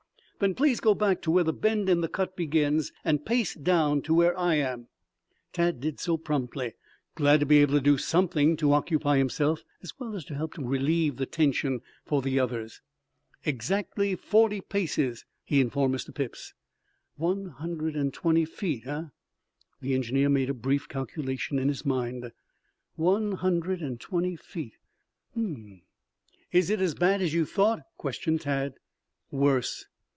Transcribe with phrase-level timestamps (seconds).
[0.43, 4.01] "Then please go back to where the bend in the cut begins, and pace down
[4.01, 4.87] to where I am."
[5.53, 6.73] Tad did so promptly,
[7.13, 10.57] glad to be able to do something to occupy himself as well as to help
[10.57, 12.81] relieve the tension for the others.
[13.45, 16.15] "Exactly forty paces," he informed Mr.
[16.15, 16.55] Phipps.
[17.17, 19.03] "One hundred and twenty feet, eh?"
[19.79, 22.31] The engineer made a brief calculation in his mind.
[22.95, 24.73] "One hundred and twenty feet.
[25.33, 25.81] H m m m."
[26.51, 28.73] "Is it as bad as you thought?" questioned Tad.
[29.29, 29.85] "Worse."